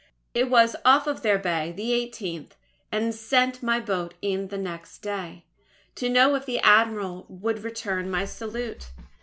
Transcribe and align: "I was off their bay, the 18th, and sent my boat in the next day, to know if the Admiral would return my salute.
"I 0.35 0.41
was 0.41 0.75
off 0.83 1.05
their 1.21 1.37
bay, 1.37 1.71
the 1.71 1.91
18th, 1.91 2.53
and 2.91 3.13
sent 3.13 3.61
my 3.61 3.79
boat 3.79 4.15
in 4.19 4.47
the 4.47 4.57
next 4.57 5.03
day, 5.03 5.45
to 5.93 6.09
know 6.09 6.33
if 6.33 6.47
the 6.47 6.57
Admiral 6.61 7.27
would 7.29 7.63
return 7.63 8.09
my 8.09 8.25
salute. 8.25 8.89